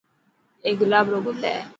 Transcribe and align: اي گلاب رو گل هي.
اي 0.65 0.71
گلاب 0.79 1.05
رو 1.11 1.19
گل 1.25 1.39
هي. 1.51 1.57